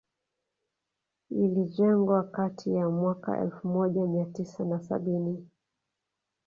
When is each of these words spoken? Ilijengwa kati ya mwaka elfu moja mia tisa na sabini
Ilijengwa 1.29 2.23
kati 2.23 2.73
ya 2.73 2.89
mwaka 2.89 3.41
elfu 3.41 3.67
moja 3.67 4.05
mia 4.05 4.25
tisa 4.25 4.65
na 4.65 4.79
sabini 4.79 5.47